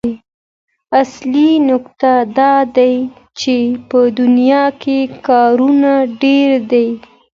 اصلي 1.01 1.49
نکته 1.69 2.11
دا 2.37 2.53
ده 2.75 2.89
چې 3.39 3.55
په 3.89 3.99
دنيا 4.19 4.63
کې 4.81 4.97
کارونه 5.27 5.91
ډېر 6.21 6.49
دي. 6.71 6.87